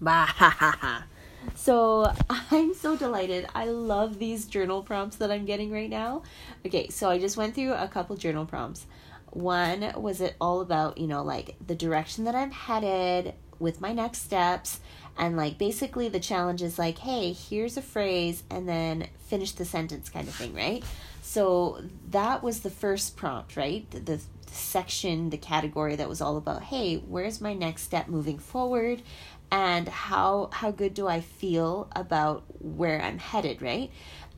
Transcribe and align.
Bah, 0.00 1.02
so 1.54 2.12
I'm 2.28 2.74
so 2.74 2.96
delighted. 2.96 3.46
I 3.54 3.66
love 3.66 4.18
these 4.18 4.46
journal 4.46 4.82
prompts 4.82 5.16
that 5.16 5.30
I'm 5.30 5.44
getting 5.44 5.70
right 5.70 5.90
now. 5.90 6.22
Okay, 6.64 6.88
so 6.88 7.10
I 7.10 7.18
just 7.18 7.36
went 7.36 7.54
through 7.54 7.72
a 7.72 7.88
couple 7.88 8.16
journal 8.16 8.46
prompts. 8.46 8.86
One 9.30 9.92
was 9.96 10.20
it 10.20 10.36
all 10.40 10.60
about, 10.60 10.98
you 10.98 11.06
know, 11.06 11.22
like 11.22 11.56
the 11.64 11.74
direction 11.74 12.24
that 12.24 12.34
I'm 12.34 12.50
headed 12.50 13.34
with 13.58 13.80
my 13.80 13.92
next 13.92 14.22
steps 14.22 14.80
and 15.18 15.36
like 15.36 15.58
basically 15.58 16.08
the 16.08 16.20
challenge 16.20 16.62
is 16.62 16.78
like, 16.78 16.98
hey, 16.98 17.32
here's 17.32 17.76
a 17.76 17.82
phrase 17.82 18.44
and 18.50 18.68
then 18.68 19.08
finish 19.26 19.52
the 19.52 19.64
sentence 19.64 20.08
kind 20.08 20.28
of 20.28 20.34
thing, 20.34 20.54
right? 20.54 20.84
So 21.28 21.82
that 22.10 22.42
was 22.42 22.60
the 22.60 22.70
first 22.70 23.14
prompt, 23.14 23.54
right? 23.54 23.88
The, 23.90 24.00
the 24.00 24.20
section, 24.46 25.28
the 25.28 25.36
category 25.36 25.94
that 25.96 26.08
was 26.08 26.22
all 26.22 26.38
about, 26.38 26.62
hey, 26.62 26.96
where's 26.96 27.38
my 27.38 27.52
next 27.52 27.82
step 27.82 28.08
moving 28.08 28.38
forward? 28.38 29.02
and 29.50 29.88
how 29.88 30.50
how 30.52 30.70
good 30.70 30.94
do 30.94 31.08
I 31.08 31.20
feel 31.20 31.88
about 31.96 32.44
where 32.60 33.00
I'm 33.00 33.18
headed, 33.18 33.62
right? 33.62 33.90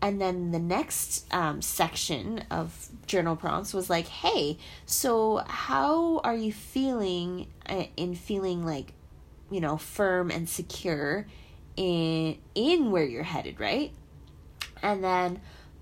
And 0.03 0.21
then 0.21 0.51
the 0.51 0.59
next 0.59 1.27
um, 1.33 1.61
section 1.61 2.45
of 2.51 2.89
journal 3.07 3.37
prompts 3.37 3.75
was 3.75 3.91
like, 3.91 4.07
hey, 4.07 4.57
so 4.87 5.43
how 5.47 6.21
are 6.25 6.35
you 6.35 6.53
feeling 6.53 7.49
uh, 7.69 7.85
in 7.97 8.15
feeling 8.15 8.65
like, 8.65 8.95
you 9.51 9.61
know, 9.61 9.77
firm 9.77 10.31
and 10.31 10.49
secure 10.49 11.27
in 11.77 12.39
in 12.55 12.91
where 12.91 13.05
you're 13.05 13.25
headed, 13.25 13.61
right? 13.61 13.93
And 14.83 15.03
then 15.05 15.41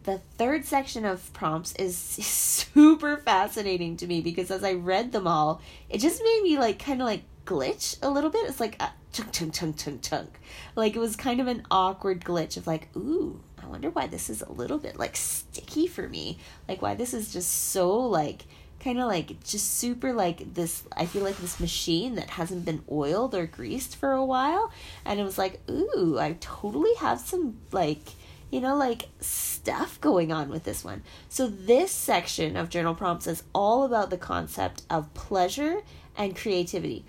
the 0.08 0.18
third 0.38 0.64
section 0.64 1.04
of 1.04 1.30
prompts 1.34 1.74
is 1.74 1.94
super 1.98 3.18
fascinating 3.18 3.94
to 3.98 4.06
me 4.06 4.22
because 4.22 4.50
as 4.50 4.64
I 4.64 4.72
read 4.72 5.12
them 5.12 5.26
all, 5.26 5.60
it 5.90 5.98
just 5.98 6.22
made 6.22 6.40
me 6.42 6.58
like 6.58 6.78
kind 6.78 7.02
of 7.02 7.06
like 7.06 7.24
glitch 7.44 7.98
a 8.00 8.08
little 8.08 8.30
bit. 8.30 8.48
It's 8.48 8.58
like 8.58 8.76
uh, 8.80 8.88
chunk, 9.12 9.32
chunk, 9.32 9.52
chunk, 9.52 9.76
chunk, 9.76 10.02
chunk. 10.02 10.40
Like 10.74 10.96
it 10.96 10.98
was 10.98 11.14
kind 11.14 11.42
of 11.42 11.46
an 11.46 11.66
awkward 11.70 12.24
glitch 12.24 12.56
of 12.56 12.66
like, 12.66 12.88
ooh, 12.96 13.38
I 13.62 13.66
wonder 13.66 13.90
why 13.90 14.06
this 14.06 14.30
is 14.30 14.40
a 14.40 14.50
little 14.50 14.78
bit 14.78 14.98
like 14.98 15.14
sticky 15.14 15.86
for 15.86 16.08
me. 16.08 16.38
Like 16.66 16.80
why 16.80 16.94
this 16.94 17.12
is 17.12 17.30
just 17.30 17.50
so 17.70 17.94
like 17.94 18.46
kind 18.80 18.98
of 18.98 19.08
like 19.08 19.44
just 19.44 19.76
super 19.76 20.14
like 20.14 20.54
this 20.54 20.84
I 20.96 21.04
feel 21.04 21.22
like 21.22 21.36
this 21.36 21.60
machine 21.60 22.14
that 22.14 22.30
hasn't 22.30 22.64
been 22.64 22.82
oiled 22.90 23.34
or 23.34 23.44
greased 23.44 23.94
for 23.96 24.12
a 24.12 24.24
while. 24.24 24.72
And 25.04 25.20
it 25.20 25.24
was 25.24 25.36
like, 25.36 25.60
ooh, 25.68 26.16
I 26.18 26.38
totally 26.40 26.94
have 26.94 27.20
some 27.20 27.58
like 27.72 28.14
you 28.50 28.60
know, 28.60 28.76
like 28.76 29.08
stuff 29.20 30.00
going 30.00 30.32
on 30.32 30.48
with 30.48 30.64
this 30.64 30.84
one. 30.84 31.02
So, 31.28 31.46
this 31.46 31.92
section 31.92 32.56
of 32.56 32.70
journal 32.70 32.94
prompts 32.94 33.26
is 33.26 33.42
all 33.54 33.84
about 33.84 34.10
the 34.10 34.18
concept 34.18 34.82
of 34.88 35.12
pleasure 35.14 35.82
and 36.16 36.36
creativity 36.36 37.04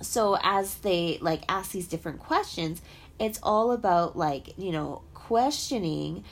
so 0.00 0.38
as 0.42 0.76
they 0.76 1.18
like 1.20 1.42
ask 1.48 1.72
these 1.72 1.86
different 1.86 2.18
questions 2.18 2.80
it's 3.18 3.38
all 3.42 3.72
about 3.72 4.16
like 4.16 4.56
you 4.58 4.72
know 4.72 5.02
questioning 5.14 6.24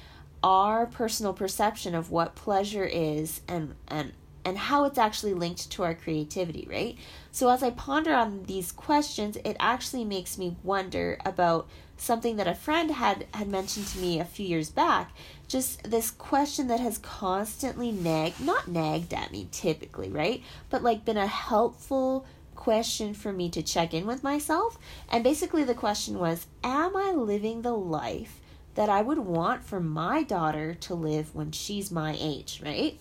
our 0.43 0.87
personal 0.87 1.33
perception 1.33 1.95
of 1.95 2.11
what 2.11 2.35
pleasure 2.35 2.85
is 2.85 3.41
and 3.49 3.75
and 3.89 4.13
and 4.49 4.59
how 4.59 4.85
it's 4.85 4.99
actually 4.99 5.35
linked 5.35 5.71
to 5.71 5.83
our 5.83 5.95
creativity 5.95 6.67
right 6.71 6.97
so 7.31 7.49
as 7.51 7.63
i 7.63 7.71
ponder 7.71 8.13
on 8.13 8.43
these 8.45 8.73
questions 8.73 9.37
it 9.45 9.57
actually 9.61 10.05
makes 10.05 10.39
me 10.39 10.57
wonder 10.63 11.19
about 11.25 11.69
something 11.97 12.37
that 12.37 12.47
a 12.47 12.55
friend 12.55 12.91
had 12.91 13.27
had 13.35 13.49
mentioned 13.49 13.87
to 13.87 13.99
me 13.99 14.19
a 14.19 14.25
few 14.25 14.47
years 14.47 14.71
back 14.71 15.13
just 15.47 15.83
this 15.83 16.11
question 16.11 16.69
that 16.69 16.81
has 16.81 16.99
constantly 16.99 17.93
nagged 17.93 18.41
not 18.41 18.69
nagged 18.69 19.13
at 19.13 19.31
me 19.31 19.47
typically 19.53 20.09
right 20.09 20.43
but 20.71 20.83
like 20.83 21.05
been 21.05 21.17
a 21.17 21.27
helpful 21.27 22.25
question 22.55 23.15
for 23.15 23.33
me 23.33 23.49
to 23.49 23.63
check 23.63 23.95
in 23.95 24.05
with 24.05 24.25
myself. 24.25 24.77
And 25.09 25.23
basically, 25.23 25.63
the 25.63 25.75
question 25.75 26.19
was 26.19 26.49
Am 26.65 26.97
I 26.97 27.13
living 27.13 27.63
the 27.63 27.77
life 27.77 28.41
that 28.75 28.89
I 28.89 29.01
would 29.01 29.19
want 29.19 29.65
for 29.65 29.81
my 29.81 30.23
daughter 30.23 30.75
to 30.75 30.95
live 30.95 31.35
when 31.35 31.53
she's 31.53 31.91
my 31.91 32.17
age, 32.19 32.61
right? 32.65 32.99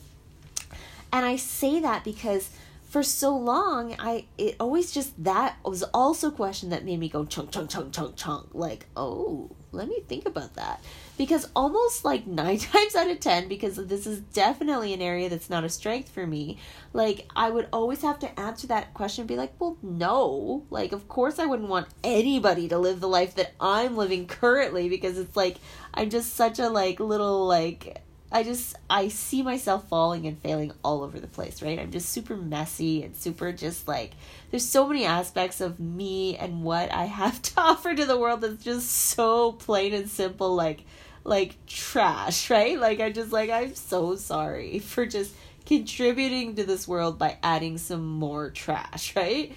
And 1.11 1.25
I 1.25 1.35
say 1.35 1.79
that 1.79 2.03
because 2.03 2.49
for 2.87 3.03
so 3.03 3.35
long 3.35 3.93
i 3.99 4.23
it 4.37 4.55
always 4.61 4.91
just 4.93 5.11
that 5.21 5.57
was 5.65 5.83
also 5.93 6.29
a 6.29 6.31
question 6.31 6.69
that 6.69 6.85
made 6.85 6.97
me 6.97 7.09
go 7.09 7.25
chunk 7.25 7.51
chunk 7.51 7.69
chunk 7.69 7.93
chunk 7.93 8.15
chunk. 8.15 8.47
Like 8.53 8.87
oh 8.95 9.51
let 9.73 9.89
me 9.89 10.01
think 10.07 10.25
about 10.25 10.55
that. 10.55 10.81
Because 11.17 11.49
almost 11.55 12.05
like 12.05 12.25
nine 12.27 12.57
times 12.57 12.95
out 12.95 13.09
of 13.09 13.19
ten 13.19 13.47
because 13.47 13.75
this 13.75 14.07
is 14.07 14.21
definitely 14.21 14.93
an 14.93 15.01
area 15.01 15.29
that's 15.29 15.49
not 15.49 15.65
a 15.65 15.69
strength 15.69 16.09
for 16.09 16.25
me 16.25 16.57
like 16.93 17.27
i 17.35 17.49
would 17.49 17.67
always 17.73 18.01
have 18.01 18.19
to 18.19 18.39
answer 18.39 18.67
that 18.67 18.93
question 18.93 19.23
and 19.23 19.27
be 19.27 19.35
like 19.35 19.53
well 19.59 19.77
no. 19.81 20.65
Like 20.69 20.93
of 20.93 21.07
course 21.07 21.39
i 21.39 21.45
wouldn't 21.45 21.69
want 21.69 21.87
anybody 22.03 22.67
to 22.69 22.77
live 22.77 22.99
the 22.99 23.07
life 23.07 23.35
that 23.35 23.53
i'm 23.59 23.97
living 23.97 24.27
currently 24.27 24.87
because 24.89 25.17
it's 25.17 25.35
like 25.35 25.57
i'm 25.93 26.09
just 26.09 26.35
such 26.35 26.59
a 26.59 26.69
like 26.69 26.99
little 26.99 27.45
like 27.45 28.01
I 28.31 28.43
just 28.43 28.75
I 28.89 29.07
see 29.07 29.41
myself 29.41 29.87
falling 29.87 30.27
and 30.27 30.37
failing 30.37 30.73
all 30.83 31.03
over 31.03 31.19
the 31.19 31.27
place, 31.27 31.61
right? 31.61 31.79
I'm 31.79 31.91
just 31.91 32.09
super 32.09 32.35
messy 32.35 33.03
and 33.03 33.15
super 33.15 33.53
just 33.53 33.87
like 33.87 34.11
there's 34.51 34.67
so 34.67 34.85
many 34.87 35.05
aspects 35.05 35.61
of 35.61 35.79
me 35.79 36.35
and 36.35 36.63
what 36.63 36.91
I 36.91 37.05
have 37.05 37.41
to 37.53 37.61
offer 37.61 37.95
to 37.95 38.05
the 38.05 38.17
world 38.17 38.41
that's 38.41 38.63
just 38.63 38.89
so 38.89 39.53
plain 39.53 39.93
and 39.93 40.09
simple 40.09 40.55
like 40.55 40.83
like 41.23 41.55
trash, 41.67 42.49
right? 42.49 42.77
Like 42.77 42.99
I 42.99 43.11
just 43.11 43.31
like 43.31 43.49
I'm 43.49 43.75
so 43.75 44.15
sorry 44.15 44.79
for 44.79 45.05
just 45.05 45.33
contributing 45.65 46.55
to 46.55 46.65
this 46.65 46.87
world 46.87 47.17
by 47.17 47.37
adding 47.43 47.77
some 47.77 48.05
more 48.05 48.49
trash, 48.49 49.15
right? 49.15 49.53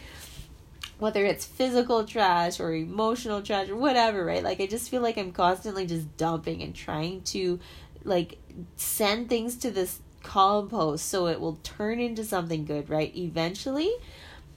Whether 1.01 1.25
it's 1.25 1.45
physical 1.45 2.05
trash 2.05 2.61
or 2.61 2.73
emotional 2.73 3.43
trash 3.43 3.69
or 3.69 3.77
whatever, 3.77 4.25
right? 4.25 4.45
Like 4.45 4.61
I 4.61 4.67
just 4.67 4.91
feel 4.91 5.03
like 5.03 5.19
I'm 5.19 5.33
constantly 5.33 5.87
just 5.87 6.17
dumping 6.17 6.63
and 6.63 6.73
trying 6.73 7.23
to 7.23 7.59
like 8.05 8.39
send 8.77 9.29
things 9.29 9.57
to 9.57 9.71
this 9.71 10.01
compost 10.23 11.07
so 11.07 11.27
it 11.27 11.41
will 11.41 11.59
turn 11.63 12.01
into 12.01 12.25
something 12.25 12.65
good, 12.65 12.89
right? 12.91 13.15
Eventually. 13.17 13.93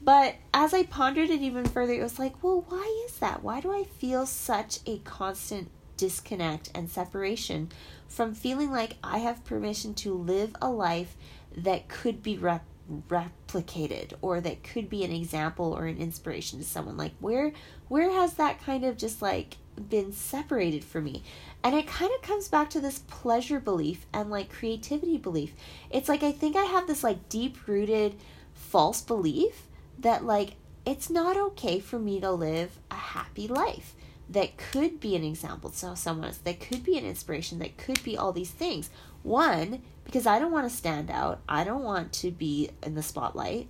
But 0.03 0.36
as 0.53 0.74
I 0.74 0.84
pondered 0.84 1.30
it 1.30 1.41
even 1.41 1.66
further, 1.66 1.94
it 1.94 2.03
was 2.03 2.19
like, 2.19 2.44
well, 2.44 2.66
why 2.68 3.06
is 3.08 3.18
that? 3.19 3.42
Why 3.42 3.62
do 3.62 3.72
I 3.72 3.84
feel 3.84 4.25
such 4.25 4.80
a 4.86 4.97
constant 5.00 5.69
disconnect 5.96 6.69
and 6.75 6.90
separation 6.90 7.69
from 8.08 8.34
feeling 8.34 8.72
like 8.72 8.97
I 9.03 9.19
have 9.19 9.46
permission 9.46 9.94
to 9.96 10.13
live 10.13 10.56
a 10.62 10.69
life 10.69 11.16
that 11.56 11.88
could 11.88 12.22
be 12.22 12.38
rep- 12.38 12.66
replicated 13.08 14.14
or 14.22 14.42
that 14.42 14.64
could 14.64 14.90
be 14.90 15.04
an 15.04 15.12
example 15.12 15.74
or 15.74 15.86
an 15.86 15.98
inspiration 15.98 16.60
to 16.60 16.66
someone? 16.66 16.98
Like, 16.98 17.14
where 17.20 17.54
where 17.88 18.12
has 18.12 18.36
that 18.36 18.64
kind 18.64 18.84
of 18.84 18.98
just 18.98 19.22
like 19.22 19.58
been 19.90 20.12
separated 20.12 20.84
for 20.84 21.02
me? 21.02 21.24
And 21.64 21.76
it 21.76 21.88
kind 21.88 22.12
of 22.14 22.22
comes 22.22 22.48
back 22.48 22.70
to 22.72 22.82
this 22.82 23.00
pleasure 23.08 23.60
belief 23.60 24.06
and 24.14 24.30
like 24.30 24.52
creativity 24.52 25.18
belief. 25.18 25.54
It's 25.90 26.10
like 26.10 26.24
I 26.24 26.32
think 26.32 26.56
I 26.56 26.64
have 26.64 26.88
this 26.88 27.04
like 27.04 27.30
deep 27.30 27.68
rooted 27.68 28.16
false 28.54 29.02
belief 29.02 29.68
that 30.00 30.24
like 30.24 30.56
it's 30.86 31.10
not 31.10 31.38
okay 31.38 31.80
for 31.80 31.98
me 31.98 32.20
to 32.20 32.32
live 32.32 32.80
a 32.92 32.96
happy 32.96 33.48
life 33.48 33.96
that 34.30 34.58
could 34.58 35.00
be 35.00 35.16
an 35.16 35.24
example 35.24 35.70
to 35.70 35.96
someone 35.96 36.28
else, 36.28 36.38
that 36.38 36.60
could 36.60 36.84
be 36.84 36.98
an 36.98 37.06
inspiration, 37.06 37.60
that 37.60 37.78
could 37.78 38.02
be 38.04 38.18
all 38.18 38.32
these 38.32 38.52
things. 38.52 38.90
One, 39.22 39.82
because 40.03 40.25
I 40.25 40.40
don't 40.40 40.52
want 40.52 40.69
to 40.69 40.75
stand 40.75 41.09
out, 41.09 41.41
I 41.47 41.64
don't 41.64 41.84
want 41.84 42.14
to 42.14 42.31
be 42.31 42.69
in 42.81 42.96
the 42.96 43.03
spotlight. 43.03 43.68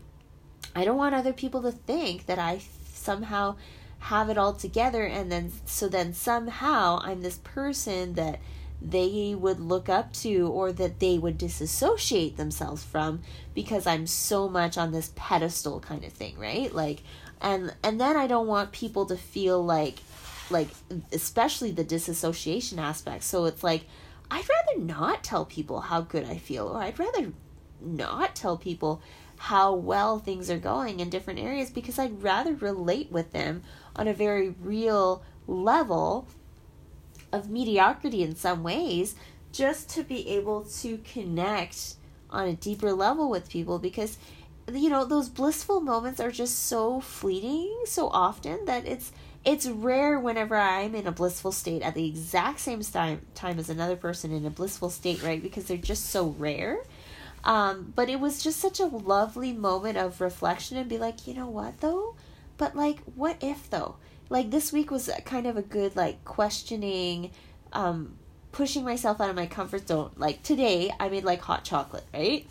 I 0.75 0.85
don't 0.85 0.97
want 0.97 1.15
other 1.15 1.33
people 1.33 1.61
to 1.63 1.71
think 1.71 2.25
that 2.25 2.39
I 2.39 2.61
somehow 2.93 3.55
have 3.99 4.29
it 4.29 4.37
all 4.37 4.53
together 4.53 5.05
and 5.05 5.31
then 5.31 5.51
so 5.65 5.87
then 5.87 6.13
somehow 6.13 6.99
I'm 7.03 7.21
this 7.21 7.37
person 7.37 8.15
that 8.15 8.39
they 8.81 9.33
would 9.37 9.61
look 9.61 9.87
up 9.87 10.11
to 10.11 10.47
or 10.47 10.73
that 10.73 10.99
they 10.99 11.17
would 11.17 11.37
disassociate 11.37 12.35
themselves 12.35 12.83
from 12.83 13.21
because 13.53 13.87
I'm 13.87 14.05
so 14.05 14.49
much 14.49 14.77
on 14.77 14.91
this 14.91 15.13
pedestal 15.15 15.79
kind 15.79 16.03
of 16.03 16.11
thing, 16.11 16.37
right? 16.37 16.73
Like 16.73 17.01
and 17.41 17.73
and 17.81 17.99
then 17.99 18.17
I 18.17 18.27
don't 18.27 18.47
want 18.47 18.73
people 18.73 19.05
to 19.05 19.15
feel 19.15 19.63
like 19.63 19.99
like 20.49 20.67
especially 21.13 21.71
the 21.71 21.85
disassociation 21.85 22.79
aspect. 22.79 23.23
So 23.23 23.45
it's 23.45 23.63
like 23.63 23.85
I'd 24.33 24.49
rather 24.49 24.83
not 24.83 25.23
tell 25.23 25.45
people 25.45 25.81
how 25.81 26.01
good 26.01 26.25
I 26.25 26.37
feel 26.37 26.67
or 26.67 26.81
I'd 26.81 26.97
rather 26.97 27.31
not 27.79 28.35
tell 28.35 28.57
people 28.57 28.99
how 29.37 29.75
well 29.75 30.17
things 30.17 30.49
are 30.49 30.57
going 30.57 30.99
in 30.99 31.11
different 31.11 31.39
areas 31.39 31.69
because 31.69 31.99
I'd 31.99 32.23
rather 32.23 32.55
relate 32.55 33.11
with 33.11 33.31
them 33.31 33.61
on 33.95 34.07
a 34.07 34.13
very 34.13 34.49
real 34.49 35.23
level 35.45 36.27
of 37.31 37.51
mediocrity 37.51 38.23
in 38.23 38.35
some 38.35 38.63
ways 38.63 39.15
just 39.51 39.87
to 39.91 40.03
be 40.03 40.27
able 40.29 40.63
to 40.63 40.97
connect 40.99 41.95
on 42.31 42.47
a 42.47 42.55
deeper 42.55 42.91
level 42.91 43.29
with 43.29 43.51
people 43.51 43.77
because 43.77 44.17
you 44.71 44.89
know 44.89 45.05
those 45.05 45.29
blissful 45.29 45.79
moments 45.79 46.19
are 46.19 46.31
just 46.31 46.57
so 46.57 46.99
fleeting 46.99 47.81
so 47.85 48.07
often 48.07 48.65
that 48.65 48.87
it's 48.87 49.11
it's 49.45 49.67
rare 49.67 50.19
whenever 50.19 50.55
I'm 50.55 50.95
in 50.95 51.07
a 51.07 51.11
blissful 51.11 51.51
state 51.51 51.81
at 51.81 51.95
the 51.95 52.07
exact 52.07 52.59
same 52.59 52.81
time 52.81 53.21
time 53.35 53.59
as 53.59 53.69
another 53.69 53.95
person 53.95 54.31
in 54.31 54.45
a 54.45 54.49
blissful 54.49 54.89
state, 54.89 55.21
right? 55.23 55.41
Because 55.41 55.65
they're 55.65 55.77
just 55.77 56.09
so 56.09 56.27
rare. 56.27 56.79
Um, 57.43 57.91
but 57.93 58.09
it 58.09 58.19
was 58.21 58.41
just 58.41 58.59
such 58.59 58.79
a 58.79 58.85
lovely 58.85 59.51
moment 59.51 59.97
of 59.97 60.21
reflection 60.21 60.77
and 60.77 60.89
be 60.89 60.97
like, 60.97 61.27
you 61.27 61.33
know 61.33 61.49
what 61.49 61.81
though? 61.81 62.15
But 62.57 62.75
like, 62.75 62.99
what 63.15 63.37
if 63.41 63.69
though? 63.69 63.95
like 64.29 64.49
this 64.49 64.73
week 64.73 64.91
was 64.91 65.09
kind 65.25 65.47
of 65.47 65.57
a 65.57 65.61
good 65.61 65.95
like 65.95 66.23
questioning 66.25 67.31
um 67.71 68.15
pushing 68.51 68.83
myself 68.83 69.21
out 69.21 69.29
of 69.29 69.35
my 69.35 69.45
comfort 69.45 69.87
zone 69.87 70.11
like 70.17 70.41
today 70.43 70.91
i 70.99 71.09
made 71.09 71.23
like 71.23 71.41
hot 71.41 71.63
chocolate 71.63 72.05
right 72.13 72.47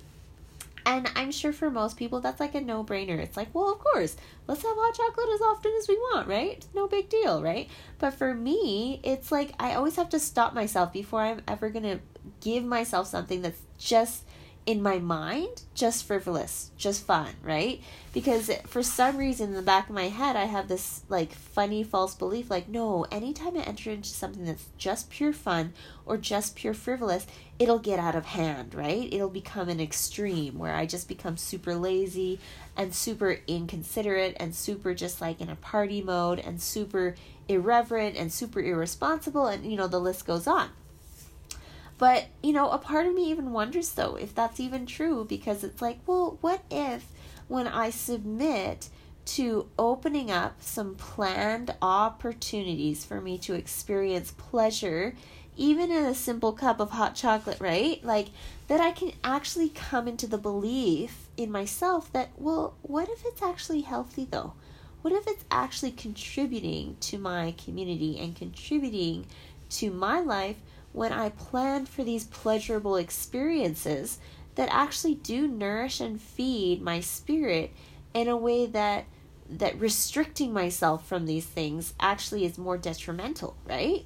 and 0.84 1.10
I'm 1.14 1.30
sure 1.30 1.52
for 1.52 1.70
most 1.70 1.96
people 1.96 2.20
that's 2.20 2.40
like 2.40 2.54
a 2.54 2.60
no 2.60 2.84
brainer. 2.84 3.18
It's 3.18 3.36
like, 3.36 3.54
well, 3.54 3.72
of 3.72 3.78
course, 3.78 4.16
let's 4.46 4.62
have 4.62 4.74
hot 4.74 4.94
chocolate 4.94 5.28
as 5.34 5.40
often 5.40 5.72
as 5.78 5.88
we 5.88 5.96
want, 5.96 6.28
right? 6.28 6.64
No 6.74 6.88
big 6.88 7.08
deal, 7.08 7.42
right? 7.42 7.68
But 7.98 8.14
for 8.14 8.34
me, 8.34 9.00
it's 9.02 9.30
like 9.30 9.52
I 9.58 9.74
always 9.74 9.96
have 9.96 10.08
to 10.10 10.18
stop 10.18 10.54
myself 10.54 10.92
before 10.92 11.20
I'm 11.20 11.42
ever 11.46 11.70
going 11.70 11.84
to 11.84 12.00
give 12.40 12.64
myself 12.64 13.06
something 13.06 13.42
that's 13.42 13.62
just 13.78 14.24
in 14.64 14.80
my 14.80 14.98
mind 14.98 15.62
just 15.74 16.04
frivolous, 16.04 16.70
just 16.76 17.04
fun, 17.04 17.34
right? 17.42 17.80
Because 18.12 18.50
for 18.66 18.82
some 18.82 19.16
reason 19.16 19.48
in 19.48 19.54
the 19.54 19.62
back 19.62 19.88
of 19.88 19.94
my 19.94 20.08
head, 20.08 20.36
I 20.36 20.44
have 20.44 20.68
this 20.68 21.02
like 21.08 21.32
funny 21.32 21.82
false 21.82 22.14
belief 22.14 22.50
like, 22.50 22.68
no, 22.68 23.04
anytime 23.10 23.56
I 23.56 23.62
enter 23.62 23.90
into 23.90 24.10
something 24.10 24.44
that's 24.44 24.66
just 24.78 25.10
pure 25.10 25.32
fun 25.32 25.72
or 26.06 26.16
just 26.16 26.54
pure 26.54 26.74
frivolous, 26.74 27.26
it'll 27.58 27.78
get 27.78 27.98
out 27.98 28.14
of 28.14 28.26
hand, 28.26 28.74
right? 28.74 29.08
It'll 29.12 29.28
become 29.28 29.68
an 29.68 29.80
extreme 29.80 30.58
where 30.58 30.74
I 30.74 30.86
just 30.86 31.08
become 31.08 31.36
super 31.36 31.74
lazy 31.74 32.38
and 32.76 32.94
super 32.94 33.38
inconsiderate 33.48 34.36
and 34.38 34.54
super 34.54 34.94
just 34.94 35.20
like 35.20 35.40
in 35.40 35.48
a 35.48 35.56
party 35.56 36.02
mode 36.02 36.38
and 36.38 36.62
super 36.62 37.16
irreverent 37.48 38.16
and 38.16 38.32
super 38.32 38.60
irresponsible, 38.60 39.46
and 39.46 39.68
you 39.68 39.76
know, 39.76 39.88
the 39.88 39.98
list 39.98 40.26
goes 40.26 40.46
on. 40.46 40.68
But, 42.02 42.26
you 42.42 42.52
know, 42.52 42.68
a 42.68 42.78
part 42.78 43.06
of 43.06 43.14
me 43.14 43.30
even 43.30 43.52
wonders 43.52 43.92
though 43.92 44.16
if 44.16 44.34
that's 44.34 44.58
even 44.58 44.86
true 44.86 45.24
because 45.24 45.62
it's 45.62 45.80
like, 45.80 46.00
well, 46.04 46.36
what 46.40 46.64
if 46.68 47.06
when 47.46 47.68
I 47.68 47.90
submit 47.90 48.88
to 49.26 49.68
opening 49.78 50.28
up 50.28 50.56
some 50.60 50.96
planned 50.96 51.72
opportunities 51.80 53.04
for 53.04 53.20
me 53.20 53.38
to 53.38 53.54
experience 53.54 54.32
pleasure, 54.32 55.14
even 55.56 55.92
in 55.92 56.04
a 56.04 56.12
simple 56.12 56.52
cup 56.52 56.80
of 56.80 56.90
hot 56.90 57.14
chocolate, 57.14 57.60
right? 57.60 58.02
Like 58.02 58.30
that 58.66 58.80
I 58.80 58.90
can 58.90 59.12
actually 59.22 59.68
come 59.68 60.08
into 60.08 60.26
the 60.26 60.38
belief 60.38 61.28
in 61.36 61.52
myself 61.52 62.12
that, 62.14 62.30
well, 62.36 62.74
what 62.82 63.08
if 63.10 63.24
it's 63.24 63.42
actually 63.42 63.82
healthy 63.82 64.26
though? 64.28 64.54
What 65.02 65.14
if 65.14 65.28
it's 65.28 65.44
actually 65.52 65.92
contributing 65.92 66.96
to 67.02 67.18
my 67.18 67.54
community 67.64 68.18
and 68.18 68.34
contributing 68.34 69.26
to 69.70 69.92
my 69.92 70.18
life 70.18 70.56
when 70.92 71.12
I 71.12 71.30
plan 71.30 71.86
for 71.86 72.04
these 72.04 72.24
pleasurable 72.24 72.96
experiences 72.96 74.18
that 74.54 74.68
actually 74.70 75.14
do 75.14 75.46
nourish 75.46 76.00
and 76.00 76.20
feed 76.20 76.82
my 76.82 77.00
spirit 77.00 77.72
in 78.14 78.28
a 78.28 78.36
way 78.36 78.66
that 78.66 79.06
that 79.48 79.78
restricting 79.78 80.52
myself 80.52 81.06
from 81.06 81.26
these 81.26 81.44
things 81.44 81.92
actually 82.00 82.44
is 82.44 82.56
more 82.56 82.78
detrimental, 82.78 83.56
right? 83.66 84.04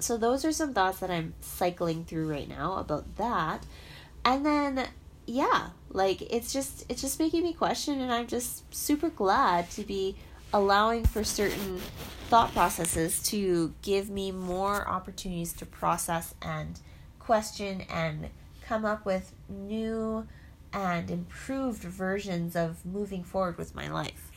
So 0.00 0.16
those 0.16 0.44
are 0.44 0.52
some 0.52 0.74
thoughts 0.74 0.98
that 0.98 1.10
I'm 1.10 1.34
cycling 1.40 2.04
through 2.04 2.28
right 2.28 2.48
now 2.48 2.76
about 2.76 3.16
that. 3.16 3.64
And 4.24 4.44
then 4.44 4.88
yeah, 5.26 5.70
like 5.90 6.22
it's 6.22 6.52
just 6.52 6.84
it's 6.88 7.00
just 7.00 7.18
making 7.20 7.42
me 7.44 7.52
question 7.52 8.00
and 8.00 8.12
I'm 8.12 8.26
just 8.26 8.74
super 8.74 9.10
glad 9.10 9.70
to 9.72 9.84
be 9.84 10.16
allowing 10.52 11.04
for 11.04 11.24
certain 11.24 11.78
thought 12.28 12.52
processes 12.52 13.22
to 13.22 13.74
give 13.82 14.10
me 14.10 14.32
more 14.32 14.88
opportunities 14.88 15.52
to 15.52 15.66
process 15.66 16.34
and 16.42 16.80
question 17.18 17.82
and 17.90 18.28
come 18.66 18.84
up 18.84 19.04
with 19.04 19.32
new 19.48 20.26
and 20.72 21.10
improved 21.10 21.82
versions 21.82 22.56
of 22.56 22.84
moving 22.86 23.22
forward 23.22 23.58
with 23.58 23.74
my 23.74 23.88
life. 23.88 24.31